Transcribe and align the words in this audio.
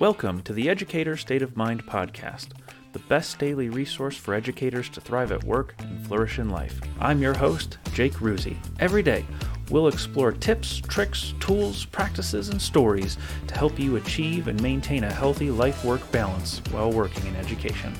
Welcome 0.00 0.40
to 0.44 0.54
the 0.54 0.70
Educator 0.70 1.14
State 1.18 1.42
of 1.42 1.58
Mind 1.58 1.84
podcast, 1.84 2.52
the 2.94 3.00
best 3.00 3.38
daily 3.38 3.68
resource 3.68 4.16
for 4.16 4.32
educators 4.32 4.88
to 4.88 4.98
thrive 4.98 5.30
at 5.30 5.44
work 5.44 5.74
and 5.78 6.06
flourish 6.06 6.38
in 6.38 6.48
life. 6.48 6.80
I'm 6.98 7.20
your 7.20 7.34
host, 7.34 7.76
Jake 7.92 8.14
Ruzi. 8.14 8.56
Every 8.78 9.02
day, 9.02 9.26
we'll 9.70 9.88
explore 9.88 10.32
tips, 10.32 10.78
tricks, 10.78 11.34
tools, 11.38 11.84
practices, 11.84 12.48
and 12.48 12.62
stories 12.62 13.18
to 13.48 13.54
help 13.54 13.78
you 13.78 13.96
achieve 13.96 14.48
and 14.48 14.58
maintain 14.62 15.04
a 15.04 15.12
healthy 15.12 15.50
life 15.50 15.84
work 15.84 16.10
balance 16.10 16.62
while 16.70 16.90
working 16.90 17.26
in 17.26 17.36
education. 17.36 17.92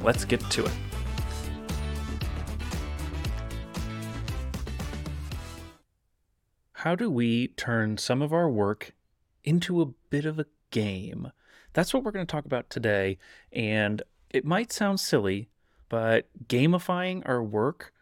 Let's 0.00 0.24
get 0.24 0.48
to 0.48 0.64
it. 0.64 0.72
How 6.70 6.94
do 6.94 7.10
we 7.10 7.48
turn 7.48 7.98
some 7.98 8.22
of 8.22 8.32
our 8.32 8.48
work 8.48 8.94
into 9.42 9.82
a 9.82 9.86
bit 9.86 10.24
of 10.24 10.38
a 10.38 10.46
game? 10.72 11.30
That's 11.72 11.94
what 11.94 12.02
we're 12.02 12.10
going 12.10 12.26
to 12.26 12.30
talk 12.30 12.44
about 12.44 12.68
today. 12.68 13.18
And 13.52 14.02
it 14.30 14.44
might 14.44 14.72
sound 14.72 14.98
silly, 14.98 15.48
but 15.88 16.28
gamifying 16.48 17.22
our 17.24 17.42
work 17.42 17.92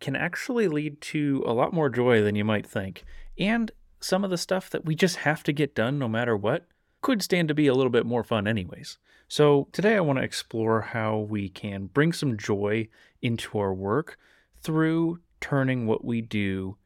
can 0.00 0.16
actually 0.16 0.68
lead 0.68 1.00
to 1.00 1.44
a 1.46 1.52
lot 1.52 1.72
more 1.74 1.90
joy 1.90 2.22
than 2.22 2.34
you 2.34 2.44
might 2.44 2.66
think. 2.66 3.04
And 3.38 3.70
some 4.00 4.24
of 4.24 4.30
the 4.30 4.38
stuff 4.38 4.70
that 4.70 4.84
we 4.84 4.94
just 4.94 5.16
have 5.16 5.42
to 5.44 5.52
get 5.52 5.74
done 5.74 5.98
no 5.98 6.08
matter 6.08 6.36
what 6.36 6.66
could 7.00 7.22
stand 7.22 7.48
to 7.48 7.54
be 7.54 7.66
a 7.66 7.74
little 7.74 7.90
bit 7.90 8.06
more 8.06 8.24
fun, 8.24 8.46
anyways. 8.46 8.98
So, 9.28 9.68
today 9.72 9.96
I 9.96 10.00
want 10.00 10.18
to 10.18 10.24
explore 10.24 10.80
how 10.80 11.18
we 11.18 11.48
can 11.48 11.86
bring 11.86 12.12
some 12.12 12.36
joy 12.36 12.88
into 13.22 13.58
our 13.58 13.72
work 13.72 14.18
through 14.62 15.20
turning 15.40 15.86
what 15.86 16.04
we 16.04 16.20
do 16.20 16.76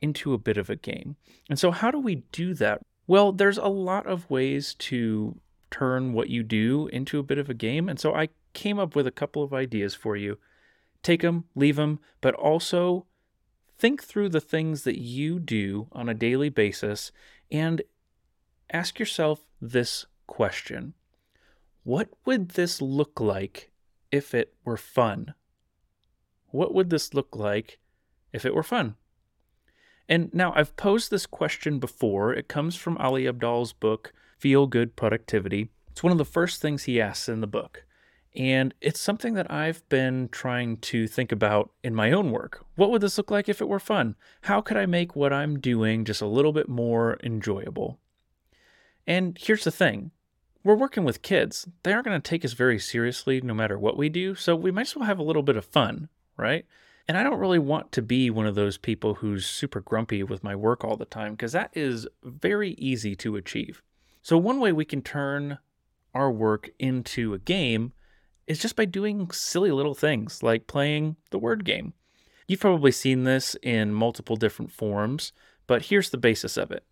into 0.00 0.32
a 0.32 0.38
bit 0.38 0.56
of 0.56 0.70
a 0.70 0.76
game. 0.76 1.16
And 1.48 1.58
so, 1.58 1.70
how 1.70 1.90
do 1.90 1.98
we 1.98 2.16
do 2.32 2.54
that? 2.54 2.80
Well, 3.08 3.32
there's 3.32 3.58
a 3.58 3.68
lot 3.68 4.06
of 4.06 4.30
ways 4.30 4.74
to 4.74 5.40
turn 5.70 6.12
what 6.12 6.28
you 6.28 6.42
do 6.42 6.88
into 6.92 7.18
a 7.18 7.22
bit 7.24 7.38
of 7.38 7.48
a 7.50 7.54
game. 7.54 7.88
And 7.88 7.98
so, 7.98 8.14
I 8.14 8.28
came 8.52 8.78
up 8.78 8.94
with 8.94 9.06
a 9.06 9.10
couple 9.10 9.42
of 9.42 9.54
ideas 9.54 9.94
for 9.94 10.14
you. 10.14 10.38
Take 11.02 11.22
them, 11.22 11.44
leave 11.54 11.76
them, 11.76 12.00
but 12.20 12.34
also 12.34 13.06
think 13.78 14.02
through 14.02 14.28
the 14.28 14.40
things 14.40 14.84
that 14.84 15.00
you 15.00 15.38
do 15.38 15.88
on 15.92 16.08
a 16.08 16.14
daily 16.14 16.50
basis 16.50 17.10
and 17.50 17.80
ask 18.70 18.98
yourself 18.98 19.46
this 19.60 20.04
question 20.26 20.92
What 21.84 22.10
would 22.26 22.50
this 22.50 22.82
look 22.82 23.20
like 23.20 23.70
if 24.12 24.34
it 24.34 24.52
were 24.64 24.76
fun? 24.76 25.34
What 26.50 26.74
would 26.74 26.90
this 26.90 27.14
look 27.14 27.34
like 27.34 27.78
if 28.34 28.44
it 28.44 28.54
were 28.54 28.62
fun? 28.62 28.96
And 30.08 30.32
now 30.32 30.52
I've 30.56 30.76
posed 30.76 31.10
this 31.10 31.26
question 31.26 31.78
before. 31.78 32.32
It 32.32 32.48
comes 32.48 32.76
from 32.76 32.96
Ali 32.96 33.24
Abdaal's 33.24 33.72
book, 33.72 34.12
Feel 34.38 34.66
Good 34.66 34.96
Productivity. 34.96 35.68
It's 35.90 36.02
one 36.02 36.12
of 36.12 36.18
the 36.18 36.24
first 36.24 36.62
things 36.62 36.84
he 36.84 37.00
asks 37.00 37.28
in 37.28 37.40
the 37.40 37.46
book. 37.46 37.84
And 38.34 38.72
it's 38.80 39.00
something 39.00 39.34
that 39.34 39.50
I've 39.50 39.86
been 39.88 40.28
trying 40.30 40.76
to 40.78 41.08
think 41.08 41.32
about 41.32 41.72
in 41.82 41.94
my 41.94 42.12
own 42.12 42.30
work. 42.30 42.64
What 42.76 42.90
would 42.90 43.00
this 43.00 43.18
look 43.18 43.30
like 43.30 43.48
if 43.48 43.60
it 43.60 43.68
were 43.68 43.80
fun? 43.80 44.14
How 44.42 44.60
could 44.60 44.76
I 44.76 44.86
make 44.86 45.16
what 45.16 45.32
I'm 45.32 45.58
doing 45.58 46.04
just 46.04 46.22
a 46.22 46.26
little 46.26 46.52
bit 46.52 46.68
more 46.68 47.18
enjoyable? 47.22 47.98
And 49.06 49.36
here's 49.40 49.64
the 49.64 49.70
thing 49.70 50.12
we're 50.62 50.74
working 50.76 51.04
with 51.04 51.22
kids. 51.22 51.66
They 51.82 51.92
aren't 51.92 52.06
going 52.06 52.20
to 52.20 52.30
take 52.30 52.44
us 52.44 52.52
very 52.52 52.78
seriously 52.78 53.40
no 53.40 53.54
matter 53.54 53.78
what 53.78 53.96
we 53.96 54.08
do. 54.08 54.34
So 54.34 54.54
we 54.54 54.70
might 54.70 54.88
as 54.88 54.96
well 54.96 55.06
have 55.06 55.18
a 55.18 55.22
little 55.24 55.42
bit 55.42 55.56
of 55.56 55.64
fun, 55.64 56.08
right? 56.36 56.66
And 57.08 57.16
I 57.16 57.22
don't 57.22 57.38
really 57.38 57.58
want 57.58 57.90
to 57.92 58.02
be 58.02 58.28
one 58.28 58.46
of 58.46 58.54
those 58.54 58.76
people 58.76 59.14
who's 59.14 59.46
super 59.46 59.80
grumpy 59.80 60.22
with 60.22 60.44
my 60.44 60.54
work 60.54 60.84
all 60.84 60.96
the 60.96 61.06
time 61.06 61.32
because 61.32 61.52
that 61.52 61.70
is 61.72 62.06
very 62.22 62.72
easy 62.72 63.16
to 63.16 63.36
achieve. 63.36 63.82
So, 64.20 64.36
one 64.36 64.60
way 64.60 64.72
we 64.72 64.84
can 64.84 65.00
turn 65.00 65.58
our 66.14 66.30
work 66.30 66.68
into 66.78 67.32
a 67.32 67.38
game 67.38 67.92
is 68.46 68.58
just 68.58 68.76
by 68.76 68.84
doing 68.84 69.30
silly 69.30 69.70
little 69.70 69.94
things 69.94 70.42
like 70.42 70.66
playing 70.66 71.16
the 71.30 71.38
word 71.38 71.64
game. 71.64 71.94
You've 72.46 72.60
probably 72.60 72.92
seen 72.92 73.24
this 73.24 73.56
in 73.62 73.94
multiple 73.94 74.36
different 74.36 74.72
forms, 74.72 75.32
but 75.66 75.86
here's 75.86 76.10
the 76.10 76.18
basis 76.18 76.56
of 76.58 76.70
it. 76.70 76.84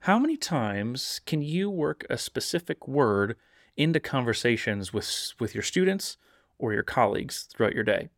How 0.00 0.18
many 0.18 0.36
times 0.38 1.20
can 1.26 1.42
you 1.42 1.68
work 1.68 2.06
a 2.08 2.16
specific 2.16 2.88
word 2.88 3.36
into 3.76 4.00
conversations 4.00 4.92
with, 4.92 5.34
with 5.38 5.54
your 5.54 5.62
students 5.62 6.16
or 6.58 6.72
your 6.72 6.82
colleagues 6.82 7.42
throughout 7.42 7.74
your 7.74 7.84
day? 7.84 8.08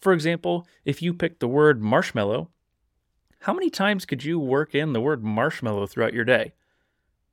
For 0.00 0.12
example, 0.12 0.66
if 0.84 1.02
you 1.02 1.12
picked 1.12 1.40
the 1.40 1.48
word 1.48 1.82
marshmallow, 1.82 2.48
how 3.40 3.52
many 3.52 3.70
times 3.70 4.04
could 4.04 4.24
you 4.24 4.38
work 4.38 4.74
in 4.74 4.92
the 4.92 5.00
word 5.00 5.22
marshmallow 5.22 5.86
throughout 5.86 6.14
your 6.14 6.24
day? 6.24 6.52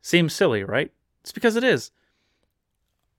Seems 0.01 0.33
silly, 0.33 0.63
right? 0.63 0.91
It's 1.21 1.31
because 1.31 1.55
it 1.55 1.63
is. 1.63 1.91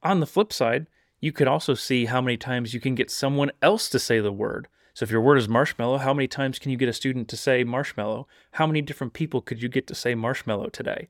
On 0.02 0.20
the 0.20 0.26
flip 0.26 0.52
side, 0.52 0.86
you 1.20 1.32
could 1.32 1.48
also 1.48 1.74
see 1.74 2.04
how 2.04 2.20
many 2.20 2.36
times 2.36 2.74
you 2.74 2.80
can 2.80 2.94
get 2.94 3.10
someone 3.10 3.50
else 3.60 3.88
to 3.88 3.98
say 3.98 4.20
the 4.20 4.32
word. 4.32 4.68
So 4.94 5.02
if 5.02 5.10
your 5.10 5.20
word 5.20 5.38
is 5.38 5.48
marshmallow, 5.48 5.98
how 5.98 6.14
many 6.14 6.28
times 6.28 6.58
can 6.58 6.70
you 6.70 6.76
get 6.76 6.88
a 6.88 6.92
student 6.92 7.28
to 7.28 7.36
say 7.36 7.64
marshmallow? 7.64 8.26
How 8.52 8.66
many 8.66 8.80
different 8.82 9.12
people 9.12 9.40
could 9.40 9.62
you 9.62 9.68
get 9.68 9.86
to 9.88 9.94
say 9.94 10.14
marshmallow 10.14 10.68
today? 10.68 11.08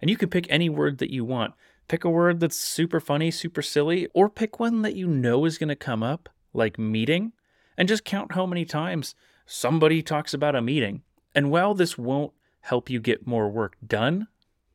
And 0.00 0.10
you 0.10 0.16
could 0.16 0.30
pick 0.30 0.46
any 0.48 0.68
word 0.68 0.98
that 0.98 1.12
you 1.12 1.24
want. 1.24 1.54
Pick 1.88 2.04
a 2.04 2.10
word 2.10 2.40
that's 2.40 2.56
super 2.56 3.00
funny, 3.00 3.30
super 3.30 3.62
silly, 3.62 4.08
or 4.14 4.28
pick 4.28 4.58
one 4.58 4.82
that 4.82 4.96
you 4.96 5.06
know 5.06 5.44
is 5.44 5.58
going 5.58 5.68
to 5.68 5.76
come 5.76 6.02
up, 6.02 6.28
like 6.52 6.78
meeting, 6.78 7.32
and 7.80 7.88
just 7.88 8.04
count 8.04 8.32
how 8.32 8.44
many 8.44 8.66
times 8.66 9.14
somebody 9.46 10.02
talks 10.02 10.34
about 10.34 10.54
a 10.54 10.60
meeting. 10.60 11.00
And 11.34 11.50
while 11.50 11.72
this 11.72 11.96
won't 11.96 12.34
help 12.60 12.90
you 12.90 13.00
get 13.00 13.26
more 13.26 13.48
work 13.48 13.78
done, 13.84 14.28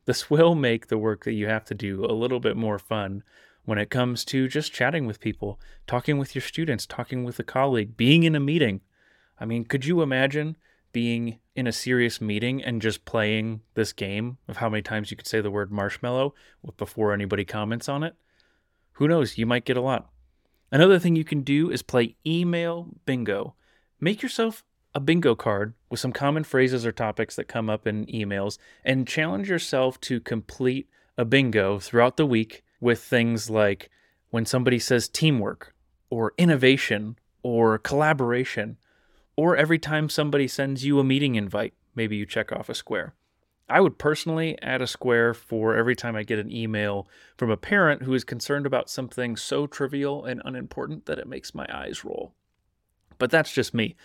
this 0.06 0.28
will 0.30 0.56
make 0.56 0.88
the 0.88 0.98
work 0.98 1.24
that 1.24 1.34
you 1.34 1.46
have 1.46 1.64
to 1.66 1.74
do 1.74 2.04
a 2.04 2.10
little 2.10 2.40
bit 2.40 2.56
more 2.56 2.80
fun 2.80 3.22
when 3.64 3.78
it 3.78 3.90
comes 3.90 4.24
to 4.24 4.48
just 4.48 4.72
chatting 4.72 5.06
with 5.06 5.20
people, 5.20 5.60
talking 5.86 6.18
with 6.18 6.34
your 6.34 6.42
students, 6.42 6.84
talking 6.84 7.22
with 7.22 7.38
a 7.38 7.44
colleague, 7.44 7.96
being 7.96 8.24
in 8.24 8.34
a 8.34 8.40
meeting. 8.40 8.80
I 9.38 9.44
mean, 9.44 9.66
could 9.66 9.84
you 9.84 10.02
imagine 10.02 10.56
being 10.90 11.38
in 11.54 11.68
a 11.68 11.72
serious 11.72 12.20
meeting 12.20 12.60
and 12.60 12.82
just 12.82 13.04
playing 13.04 13.60
this 13.74 13.92
game 13.92 14.38
of 14.48 14.56
how 14.56 14.68
many 14.68 14.82
times 14.82 15.12
you 15.12 15.16
could 15.16 15.28
say 15.28 15.40
the 15.40 15.50
word 15.52 15.70
marshmallow 15.70 16.34
before 16.76 17.12
anybody 17.12 17.44
comments 17.44 17.88
on 17.88 18.02
it? 18.02 18.16
Who 18.94 19.06
knows? 19.06 19.38
You 19.38 19.46
might 19.46 19.64
get 19.64 19.76
a 19.76 19.80
lot. 19.80 20.10
Another 20.72 20.98
thing 20.98 21.14
you 21.14 21.24
can 21.24 21.42
do 21.42 21.70
is 21.70 21.82
play 21.82 22.16
email 22.26 22.88
bingo. 23.04 23.54
Make 24.00 24.22
yourself 24.22 24.64
a 24.94 25.00
bingo 25.00 25.34
card 25.34 25.74
with 25.90 26.00
some 26.00 26.12
common 26.12 26.42
phrases 26.42 26.84
or 26.84 26.92
topics 26.92 27.36
that 27.36 27.48
come 27.48 27.70
up 27.70 27.86
in 27.86 28.06
emails 28.06 28.58
and 28.84 29.06
challenge 29.06 29.48
yourself 29.48 30.00
to 30.00 30.20
complete 30.20 30.88
a 31.16 31.24
bingo 31.24 31.78
throughout 31.78 32.16
the 32.16 32.26
week 32.26 32.64
with 32.80 33.02
things 33.02 33.48
like 33.48 33.90
when 34.30 34.44
somebody 34.44 34.78
says 34.78 35.08
teamwork 35.08 35.74
or 36.10 36.32
innovation 36.36 37.16
or 37.42 37.78
collaboration, 37.78 38.76
or 39.36 39.56
every 39.56 39.78
time 39.78 40.08
somebody 40.08 40.48
sends 40.48 40.84
you 40.84 40.98
a 40.98 41.04
meeting 41.04 41.36
invite, 41.36 41.74
maybe 41.94 42.16
you 42.16 42.26
check 42.26 42.50
off 42.50 42.68
a 42.68 42.74
square. 42.74 43.14
I 43.68 43.80
would 43.80 43.98
personally 43.98 44.56
add 44.62 44.80
a 44.80 44.86
square 44.86 45.34
for 45.34 45.76
every 45.76 45.96
time 45.96 46.14
I 46.14 46.22
get 46.22 46.38
an 46.38 46.52
email 46.52 47.08
from 47.36 47.50
a 47.50 47.56
parent 47.56 48.02
who 48.02 48.14
is 48.14 48.22
concerned 48.22 48.64
about 48.64 48.88
something 48.88 49.36
so 49.36 49.66
trivial 49.66 50.24
and 50.24 50.40
unimportant 50.44 51.06
that 51.06 51.18
it 51.18 51.26
makes 51.26 51.54
my 51.54 51.66
eyes 51.72 52.04
roll. 52.04 52.32
But 53.18 53.30
that's 53.30 53.52
just 53.52 53.74
me. 53.74 53.96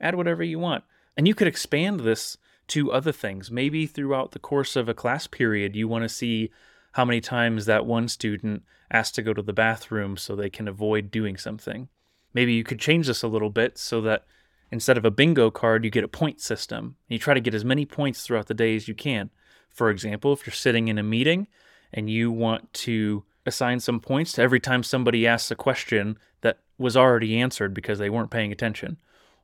Add 0.00 0.14
whatever 0.14 0.42
you 0.42 0.58
want. 0.58 0.84
And 1.16 1.28
you 1.28 1.34
could 1.34 1.48
expand 1.48 2.00
this 2.00 2.38
to 2.68 2.92
other 2.92 3.12
things. 3.12 3.50
Maybe 3.50 3.86
throughout 3.86 4.30
the 4.30 4.38
course 4.38 4.74
of 4.76 4.88
a 4.88 4.94
class 4.94 5.26
period, 5.26 5.76
you 5.76 5.86
want 5.86 6.04
to 6.04 6.08
see 6.08 6.50
how 6.92 7.04
many 7.04 7.20
times 7.20 7.66
that 7.66 7.84
one 7.84 8.08
student 8.08 8.62
asked 8.90 9.14
to 9.16 9.22
go 9.22 9.34
to 9.34 9.42
the 9.42 9.52
bathroom 9.52 10.16
so 10.16 10.34
they 10.34 10.50
can 10.50 10.66
avoid 10.66 11.10
doing 11.10 11.36
something. 11.36 11.88
Maybe 12.32 12.54
you 12.54 12.64
could 12.64 12.80
change 12.80 13.06
this 13.06 13.22
a 13.22 13.28
little 13.28 13.50
bit 13.50 13.76
so 13.76 14.00
that 14.02 14.24
Instead 14.72 14.96
of 14.96 15.04
a 15.04 15.10
bingo 15.10 15.50
card, 15.50 15.84
you 15.84 15.90
get 15.90 16.04
a 16.04 16.08
point 16.08 16.40
system. 16.40 16.96
You 17.08 17.18
try 17.18 17.34
to 17.34 17.40
get 17.40 17.54
as 17.54 17.64
many 17.64 17.84
points 17.84 18.22
throughout 18.22 18.46
the 18.46 18.54
day 18.54 18.76
as 18.76 18.86
you 18.86 18.94
can. 18.94 19.30
For 19.68 19.90
example, 19.90 20.32
if 20.32 20.46
you're 20.46 20.54
sitting 20.54 20.88
in 20.88 20.98
a 20.98 21.02
meeting 21.02 21.48
and 21.92 22.08
you 22.08 22.30
want 22.30 22.72
to 22.74 23.24
assign 23.46 23.80
some 23.80 24.00
points 24.00 24.32
to 24.32 24.42
every 24.42 24.60
time 24.60 24.82
somebody 24.82 25.26
asks 25.26 25.50
a 25.50 25.56
question 25.56 26.18
that 26.42 26.58
was 26.78 26.96
already 26.96 27.38
answered 27.38 27.74
because 27.74 27.98
they 27.98 28.10
weren't 28.10 28.30
paying 28.30 28.52
attention. 28.52 28.98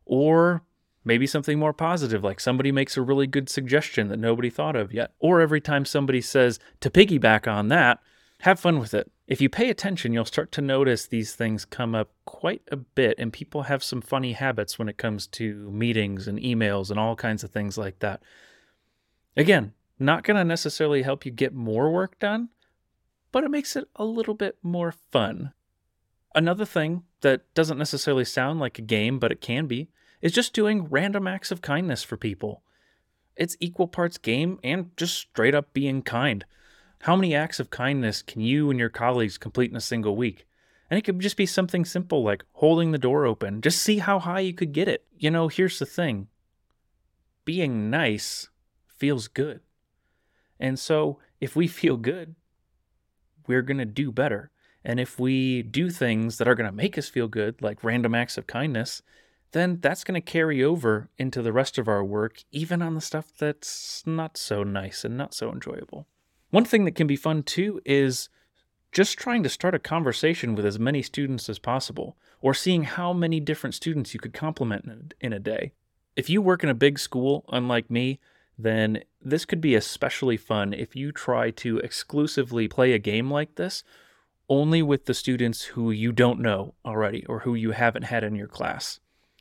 Or 0.04 0.62
maybe 1.04 1.26
something 1.26 1.58
more 1.58 1.72
positive, 1.72 2.22
like 2.22 2.40
somebody 2.40 2.70
makes 2.70 2.96
a 2.96 3.02
really 3.02 3.26
good 3.26 3.48
suggestion 3.48 4.08
that 4.08 4.18
nobody 4.18 4.50
thought 4.50 4.76
of 4.76 4.92
yet. 4.92 5.12
Or 5.18 5.40
every 5.40 5.60
time 5.60 5.84
somebody 5.84 6.20
says 6.20 6.58
to 6.80 6.90
piggyback 6.90 7.50
on 7.50 7.68
that, 7.68 7.98
have 8.40 8.60
fun 8.60 8.78
with 8.78 8.94
it. 8.94 9.10
If 9.26 9.40
you 9.40 9.48
pay 9.48 9.70
attention, 9.70 10.12
you'll 10.12 10.24
start 10.24 10.52
to 10.52 10.60
notice 10.60 11.06
these 11.06 11.34
things 11.34 11.64
come 11.64 11.96
up 11.96 12.10
quite 12.24 12.62
a 12.70 12.76
bit, 12.76 13.16
and 13.18 13.32
people 13.32 13.62
have 13.62 13.82
some 13.82 14.00
funny 14.00 14.32
habits 14.32 14.78
when 14.78 14.88
it 14.88 14.98
comes 14.98 15.26
to 15.28 15.68
meetings 15.70 16.28
and 16.28 16.38
emails 16.38 16.90
and 16.90 17.00
all 17.00 17.16
kinds 17.16 17.42
of 17.42 17.50
things 17.50 17.76
like 17.76 17.98
that. 17.98 18.22
Again, 19.36 19.72
not 19.98 20.22
going 20.22 20.36
to 20.36 20.44
necessarily 20.44 21.02
help 21.02 21.26
you 21.26 21.32
get 21.32 21.52
more 21.52 21.90
work 21.90 22.18
done, 22.20 22.50
but 23.32 23.42
it 23.42 23.50
makes 23.50 23.74
it 23.74 23.88
a 23.96 24.04
little 24.04 24.34
bit 24.34 24.58
more 24.62 24.92
fun. 24.92 25.52
Another 26.34 26.64
thing 26.64 27.02
that 27.22 27.52
doesn't 27.54 27.78
necessarily 27.78 28.24
sound 28.24 28.60
like 28.60 28.78
a 28.78 28.82
game, 28.82 29.18
but 29.18 29.32
it 29.32 29.40
can 29.40 29.66
be, 29.66 29.88
is 30.22 30.32
just 30.32 30.52
doing 30.52 30.84
random 30.84 31.26
acts 31.26 31.50
of 31.50 31.62
kindness 31.62 32.04
for 32.04 32.16
people. 32.16 32.62
It's 33.34 33.56
equal 33.58 33.88
parts 33.88 34.18
game 34.18 34.60
and 34.62 34.96
just 34.96 35.14
straight 35.14 35.54
up 35.54 35.72
being 35.72 36.02
kind. 36.02 36.44
How 37.06 37.14
many 37.14 37.36
acts 37.36 37.60
of 37.60 37.70
kindness 37.70 38.20
can 38.20 38.40
you 38.40 38.68
and 38.68 38.80
your 38.80 38.88
colleagues 38.88 39.38
complete 39.38 39.70
in 39.70 39.76
a 39.76 39.80
single 39.80 40.16
week? 40.16 40.44
And 40.90 40.98
it 40.98 41.02
could 41.02 41.20
just 41.20 41.36
be 41.36 41.46
something 41.46 41.84
simple 41.84 42.24
like 42.24 42.44
holding 42.54 42.90
the 42.90 42.98
door 42.98 43.26
open. 43.26 43.60
Just 43.60 43.80
see 43.80 43.98
how 43.98 44.18
high 44.18 44.40
you 44.40 44.52
could 44.52 44.72
get 44.72 44.88
it. 44.88 45.06
You 45.16 45.30
know, 45.30 45.46
here's 45.46 45.78
the 45.78 45.86
thing 45.86 46.26
being 47.44 47.90
nice 47.90 48.48
feels 48.88 49.28
good. 49.28 49.60
And 50.58 50.80
so 50.80 51.20
if 51.40 51.54
we 51.54 51.68
feel 51.68 51.96
good, 51.96 52.34
we're 53.46 53.62
going 53.62 53.78
to 53.78 53.84
do 53.84 54.10
better. 54.10 54.50
And 54.84 54.98
if 54.98 55.16
we 55.16 55.62
do 55.62 55.90
things 55.90 56.38
that 56.38 56.48
are 56.48 56.56
going 56.56 56.68
to 56.68 56.76
make 56.76 56.98
us 56.98 57.08
feel 57.08 57.28
good, 57.28 57.62
like 57.62 57.84
random 57.84 58.16
acts 58.16 58.36
of 58.36 58.48
kindness, 58.48 59.00
then 59.52 59.78
that's 59.80 60.02
going 60.02 60.20
to 60.20 60.32
carry 60.32 60.60
over 60.60 61.08
into 61.18 61.40
the 61.40 61.52
rest 61.52 61.78
of 61.78 61.86
our 61.86 62.02
work, 62.02 62.42
even 62.50 62.82
on 62.82 62.96
the 62.96 63.00
stuff 63.00 63.30
that's 63.38 64.02
not 64.04 64.36
so 64.36 64.64
nice 64.64 65.04
and 65.04 65.16
not 65.16 65.34
so 65.34 65.52
enjoyable. 65.52 66.08
One 66.50 66.64
thing 66.64 66.84
that 66.84 66.94
can 66.94 67.06
be 67.06 67.16
fun 67.16 67.42
too 67.42 67.80
is 67.84 68.28
just 68.92 69.18
trying 69.18 69.42
to 69.42 69.48
start 69.48 69.74
a 69.74 69.78
conversation 69.78 70.54
with 70.54 70.64
as 70.64 70.78
many 70.78 71.02
students 71.02 71.48
as 71.48 71.58
possible, 71.58 72.16
or 72.40 72.54
seeing 72.54 72.84
how 72.84 73.12
many 73.12 73.40
different 73.40 73.74
students 73.74 74.14
you 74.14 74.20
could 74.20 74.32
compliment 74.32 75.14
in 75.20 75.32
a 75.32 75.38
day. 75.38 75.72
If 76.14 76.30
you 76.30 76.40
work 76.40 76.62
in 76.62 76.70
a 76.70 76.74
big 76.74 76.98
school, 76.98 77.44
unlike 77.50 77.90
me, 77.90 78.20
then 78.58 79.02
this 79.20 79.44
could 79.44 79.60
be 79.60 79.74
especially 79.74 80.36
fun 80.36 80.72
if 80.72 80.96
you 80.96 81.12
try 81.12 81.50
to 81.50 81.78
exclusively 81.78 82.68
play 82.68 82.92
a 82.92 82.98
game 82.98 83.30
like 83.30 83.56
this 83.56 83.84
only 84.48 84.80
with 84.82 85.06
the 85.06 85.14
students 85.14 85.62
who 85.64 85.90
you 85.90 86.12
don't 86.12 86.40
know 86.40 86.74
already 86.84 87.26
or 87.26 87.40
who 87.40 87.54
you 87.54 87.72
haven't 87.72 88.04
had 88.04 88.22
in 88.22 88.36
your 88.36 88.46
class. 88.46 89.00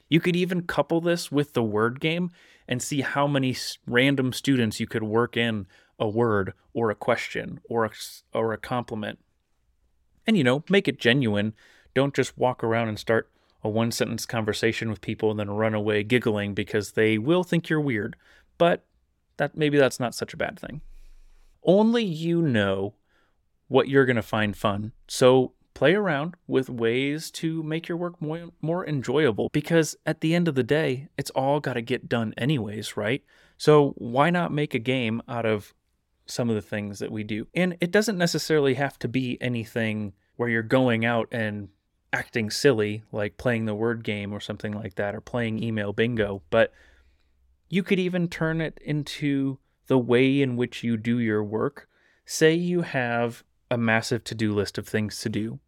You 0.10 0.20
could 0.20 0.36
even 0.36 0.64
couple 0.64 1.02
this 1.02 1.32
with 1.32 1.54
the 1.54 1.64
word 1.64 2.00
game 2.00 2.32
and 2.68 2.82
see 2.82 3.02
how 3.02 3.28
many 3.28 3.56
random 3.86 4.34
students 4.34 4.80
you 4.80 4.88
could 4.88 5.04
work 5.04 5.38
in 5.38 5.68
a 6.00 6.08
word 6.08 6.54
or 6.74 6.90
a 6.90 6.96
question 6.96 7.60
or 7.70 7.86
a, 7.86 7.92
or 8.34 8.54
a 8.54 8.58
compliment. 8.58 9.20
And 10.28 10.38
you 10.38 10.44
know, 10.44 10.64
make 10.70 10.88
it 10.88 11.00
genuine. 11.00 11.54
Don't 11.94 12.14
just 12.14 12.38
walk 12.38 12.64
around 12.64 12.90
and 12.90 13.00
start 13.00 13.30
a 13.64 13.70
one 13.70 13.92
sentence 13.92 14.26
conversation 14.26 14.90
with 14.90 15.02
people 15.02 15.32
and 15.32 15.40
then 15.40 15.50
run 15.50 15.74
away 15.74 16.04
giggling 16.04 16.54
because 16.54 16.92
they 16.92 17.18
will 17.18 17.44
think 17.44 17.70
you're 17.70 17.82
weird. 17.82 18.16
But 18.58 18.86
that 19.38 19.58
maybe 19.58 19.78
that's 19.78 20.00
not 20.00 20.16
such 20.16 20.34
a 20.34 20.38
bad 20.38 20.60
thing. 20.60 20.82
Only 21.64 22.04
you 22.04 22.42
know 22.42 22.94
what 23.68 23.88
you're 23.88 24.06
going 24.06 24.16
to 24.16 24.22
find 24.22 24.56
fun. 24.56 24.92
So 25.08 25.54
play 25.74 25.94
around 25.94 26.36
with 26.48 26.70
ways 26.70 27.30
to 27.30 27.64
make 27.64 27.88
your 27.88 27.98
work 27.98 28.22
more, 28.22 28.50
more 28.62 28.88
enjoyable 28.88 29.50
because 29.52 29.96
at 30.06 30.22
the 30.22 30.36
end 30.36 30.48
of 30.48 30.56
the 30.56 30.64
day, 30.64 31.10
it's 31.18 31.32
all 31.32 31.60
got 31.60 31.74
to 31.74 31.82
get 31.82 32.08
done 32.08 32.34
anyways, 32.38 32.96
right? 32.96 33.24
So 33.58 33.94
why 33.98 34.30
not 34.30 34.54
make 34.54 34.74
a 34.74 34.80
game 34.80 35.22
out 35.28 35.46
of 35.46 35.74
some 36.26 36.50
of 36.50 36.56
the 36.56 36.62
things 36.62 37.00
that 37.00 37.12
we 37.12 37.24
do? 37.24 37.48
And 37.54 37.78
it 37.82 37.92
doesn't 37.92 38.18
necessarily 38.18 38.76
have 38.76 38.98
to 39.00 39.08
be 39.08 39.38
anything 39.42 40.14
where 40.36 40.50
you're 40.50 40.64
going 40.64 41.06
out 41.06 41.28
and 41.32 41.70
acting 42.12 42.50
silly, 42.50 43.04
like 43.12 43.38
playing 43.38 43.66
the 43.66 43.76
word 43.76 44.04
game 44.04 44.32
or 44.32 44.40
something 44.40 44.74
like 44.74 44.96
that, 44.96 45.16
or 45.16 45.22
playing 45.22 45.62
email 45.62 45.94
bingo, 45.94 46.42
but 46.50 46.72
you 47.70 47.84
could 47.84 48.00
even 48.00 48.28
turn 48.28 48.62
it 48.62 48.80
into 48.82 49.58
the 49.88 49.98
way 49.98 50.42
in 50.42 50.56
which 50.56 50.84
you 50.84 50.98
do 50.98 51.20
your 51.20 51.44
work. 51.44 51.88
Say 52.26 52.54
you 52.54 52.82
have 52.82 53.44
a 53.70 53.78
massive 53.78 54.24
to 54.26 54.36
do 54.36 54.54
list 54.54 54.78
of 54.78 54.88
things 54.88 55.20
to 55.22 55.30
do. 55.30 55.60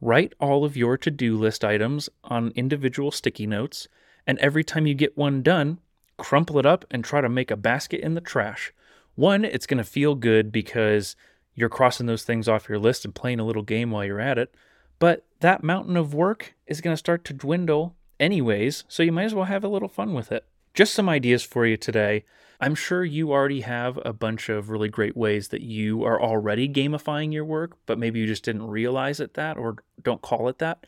Write 0.00 0.34
all 0.40 0.64
of 0.64 0.76
your 0.76 0.96
to 0.98 1.10
do 1.10 1.36
list 1.36 1.64
items 1.64 2.08
on 2.24 2.52
individual 2.54 3.10
sticky 3.10 3.46
notes, 3.46 3.88
and 4.26 4.38
every 4.38 4.64
time 4.64 4.86
you 4.86 4.94
get 4.94 5.16
one 5.16 5.42
done, 5.42 5.80
crumple 6.16 6.58
it 6.58 6.66
up 6.66 6.84
and 6.90 7.04
try 7.04 7.20
to 7.20 7.28
make 7.28 7.50
a 7.50 7.56
basket 7.56 8.00
in 8.00 8.14
the 8.14 8.20
trash. 8.20 8.72
One, 9.14 9.44
it's 9.44 9.66
going 9.66 9.78
to 9.78 9.84
feel 9.84 10.14
good 10.14 10.50
because 10.50 11.16
you're 11.54 11.68
crossing 11.68 12.06
those 12.06 12.24
things 12.24 12.48
off 12.48 12.68
your 12.68 12.78
list 12.78 13.04
and 13.04 13.14
playing 13.14 13.40
a 13.40 13.44
little 13.44 13.62
game 13.62 13.90
while 13.90 14.04
you're 14.04 14.20
at 14.20 14.38
it. 14.38 14.54
But 14.98 15.26
that 15.40 15.64
mountain 15.64 15.96
of 15.96 16.14
work 16.14 16.54
is 16.66 16.80
going 16.80 16.94
to 16.94 16.98
start 16.98 17.24
to 17.26 17.32
dwindle 17.32 17.96
anyways, 18.18 18.84
so 18.88 19.02
you 19.02 19.12
might 19.12 19.24
as 19.24 19.34
well 19.34 19.46
have 19.46 19.64
a 19.64 19.68
little 19.68 19.88
fun 19.88 20.14
with 20.14 20.32
it. 20.32 20.46
Just 20.74 20.94
some 20.94 21.08
ideas 21.08 21.42
for 21.42 21.66
you 21.66 21.76
today. 21.76 22.24
I'm 22.60 22.76
sure 22.76 23.04
you 23.04 23.32
already 23.32 23.62
have 23.62 23.98
a 24.04 24.12
bunch 24.12 24.48
of 24.48 24.70
really 24.70 24.88
great 24.88 25.16
ways 25.16 25.48
that 25.48 25.62
you 25.62 26.04
are 26.04 26.22
already 26.22 26.68
gamifying 26.68 27.32
your 27.32 27.44
work, 27.44 27.76
but 27.86 27.98
maybe 27.98 28.20
you 28.20 28.26
just 28.26 28.44
didn't 28.44 28.68
realize 28.68 29.18
it 29.18 29.34
that 29.34 29.58
or 29.58 29.78
don't 30.00 30.22
call 30.22 30.48
it 30.48 30.58
that. 30.60 30.86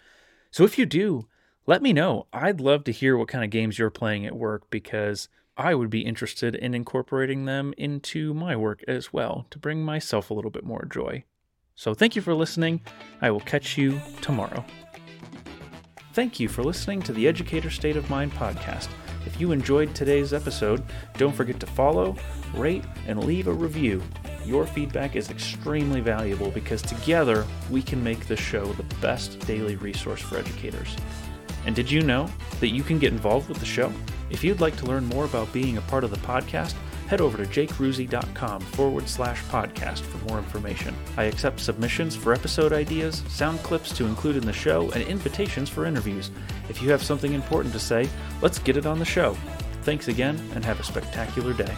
So 0.52 0.62
if 0.62 0.78
you 0.78 0.86
do, 0.86 1.26
let 1.66 1.82
me 1.82 1.92
know. 1.92 2.26
I'd 2.32 2.60
love 2.60 2.84
to 2.84 2.92
hear 2.92 3.16
what 3.16 3.28
kind 3.28 3.42
of 3.42 3.50
games 3.50 3.78
you're 3.78 3.90
playing 3.90 4.24
at 4.24 4.36
work 4.36 4.70
because 4.70 5.28
I 5.56 5.76
would 5.76 5.88
be 5.88 6.00
interested 6.00 6.56
in 6.56 6.74
incorporating 6.74 7.44
them 7.44 7.74
into 7.78 8.34
my 8.34 8.56
work 8.56 8.82
as 8.88 9.12
well 9.12 9.46
to 9.50 9.58
bring 9.58 9.84
myself 9.84 10.30
a 10.30 10.34
little 10.34 10.50
bit 10.50 10.64
more 10.64 10.84
joy. 10.84 11.22
So 11.76 11.94
thank 11.94 12.16
you 12.16 12.22
for 12.22 12.34
listening. 12.34 12.80
I 13.20 13.30
will 13.30 13.40
catch 13.40 13.78
you 13.78 14.00
tomorrow. 14.20 14.64
Thank 16.12 16.40
you 16.40 16.48
for 16.48 16.64
listening 16.64 17.02
to 17.02 17.12
the 17.12 17.28
Educator 17.28 17.70
State 17.70 17.96
of 17.96 18.10
Mind 18.10 18.32
podcast. 18.32 18.88
If 19.26 19.40
you 19.40 19.52
enjoyed 19.52 19.94
today's 19.94 20.32
episode, 20.32 20.82
don't 21.16 21.34
forget 21.34 21.60
to 21.60 21.66
follow, 21.66 22.16
rate, 22.54 22.84
and 23.06 23.22
leave 23.22 23.46
a 23.46 23.52
review. 23.52 24.02
Your 24.44 24.66
feedback 24.66 25.14
is 25.14 25.30
extremely 25.30 26.00
valuable 26.00 26.50
because 26.50 26.82
together 26.82 27.46
we 27.70 27.80
can 27.80 28.02
make 28.02 28.26
the 28.26 28.36
show 28.36 28.64
the 28.72 28.94
best 28.96 29.38
daily 29.46 29.76
resource 29.76 30.20
for 30.20 30.36
educators. 30.36 30.96
And 31.64 31.76
did 31.76 31.90
you 31.90 32.02
know 32.02 32.28
that 32.58 32.68
you 32.68 32.82
can 32.82 32.98
get 32.98 33.12
involved 33.12 33.48
with 33.48 33.58
the 33.58 33.66
show? 33.66 33.92
If 34.34 34.42
you'd 34.42 34.60
like 34.60 34.74
to 34.78 34.86
learn 34.86 35.04
more 35.06 35.26
about 35.26 35.52
being 35.52 35.78
a 35.78 35.82
part 35.82 36.02
of 36.02 36.10
the 36.10 36.16
podcast, 36.16 36.74
head 37.06 37.20
over 37.20 37.38
to 37.38 37.44
jakeruzi.com 37.44 38.62
forward 38.62 39.08
slash 39.08 39.40
podcast 39.44 40.00
for 40.00 40.18
more 40.26 40.38
information. 40.38 40.92
I 41.16 41.24
accept 41.24 41.60
submissions 41.60 42.16
for 42.16 42.34
episode 42.34 42.72
ideas, 42.72 43.22
sound 43.28 43.60
clips 43.60 43.96
to 43.96 44.06
include 44.06 44.36
in 44.36 44.44
the 44.44 44.52
show, 44.52 44.90
and 44.90 45.04
invitations 45.04 45.68
for 45.68 45.86
interviews. 45.86 46.32
If 46.68 46.82
you 46.82 46.90
have 46.90 47.04
something 47.04 47.32
important 47.32 47.72
to 47.74 47.80
say, 47.80 48.08
let's 48.42 48.58
get 48.58 48.76
it 48.76 48.86
on 48.86 48.98
the 48.98 49.04
show. 49.04 49.34
Thanks 49.82 50.08
again, 50.08 50.36
and 50.56 50.64
have 50.64 50.80
a 50.80 50.84
spectacular 50.84 51.52
day. 51.52 51.72